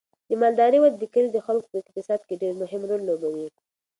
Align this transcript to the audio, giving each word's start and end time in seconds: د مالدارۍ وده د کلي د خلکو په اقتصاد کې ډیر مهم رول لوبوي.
د 0.29 0.31
مالدارۍ 0.41 0.79
وده 0.81 0.97
د 0.99 1.05
کلي 1.13 1.29
د 1.33 1.39
خلکو 1.47 1.67
په 1.71 1.77
اقتصاد 1.81 2.21
کې 2.27 2.39
ډیر 2.41 2.53
مهم 2.61 2.81
رول 2.89 3.01
لوبوي. 3.09 3.47